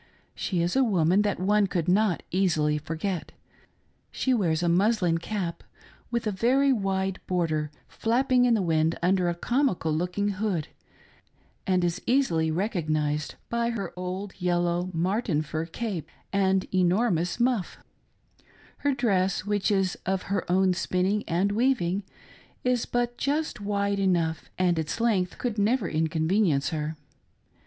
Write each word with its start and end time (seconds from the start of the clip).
She 0.33 0.63
is 0.63 0.75
a 0.75 0.83
woman 0.83 1.21
that 1.21 1.39
one 1.39 1.67
could 1.67 1.87
not 1.87 2.23
easily 2.31 2.79
forget. 2.79 3.33
She 4.09 4.33
wears 4.33 4.63
a 4.63 4.67
muslin 4.67 5.19
cap 5.19 5.63
with 6.09 6.25
a 6.25 6.31
very 6.31 6.73
wide 6.73 7.19
border 7.27 7.69
flapping 7.87 8.45
vn 8.45 8.55
the 8.55 8.63
wind 8.63 8.97
under 9.03 9.29
a 9.29 9.35
comical 9.35 9.91
looking 9.93 10.29
hood, 10.29 10.69
and 11.67 11.83
is 11.83 12.01
easily 12.07 12.49
recog~ 12.49 12.89
nised 12.89 13.35
by 13.47 13.69
her 13.69 13.93
old 13.95 14.33
yellow 14.39 14.89
marten 14.91 15.43
fur 15.43 15.67
cape 15.67 16.09
and 16.33 16.65
enormous 16.73 17.39
muff: 17.39 17.77
her 18.77 18.95
dress, 18.95 19.45
which 19.45 19.69
is 19.69 19.99
of 20.07 20.23
her 20.33 20.51
own 20.51 20.73
spinning 20.73 21.23
and 21.27 21.51
weaving, 21.51 22.01
is 22.63 22.87
but 22.87 23.19
just 23.19 23.61
wide 23.61 23.99
enough, 23.99 24.49
and 24.57 24.79
its 24.79 24.99
length 24.99 25.37
could 25.37 25.59
never 25.59 25.87
inconvenience 25.87 26.69
her. 26.69 26.95